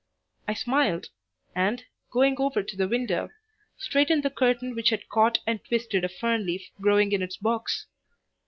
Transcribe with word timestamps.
I 0.47 0.55
smiled 0.55 1.09
and, 1.53 1.85
going 2.09 2.37
over 2.39 2.63
to 2.63 2.75
the 2.75 2.87
window, 2.87 3.29
straightened 3.77 4.23
the 4.23 4.31
curtain 4.31 4.73
which 4.73 4.89
had 4.89 5.07
caught 5.09 5.37
and 5.45 5.63
twisted 5.63 6.03
a 6.03 6.09
fern 6.09 6.43
leaf 6.43 6.71
growing 6.81 7.11
in 7.11 7.21
its 7.21 7.37
box. 7.37 7.85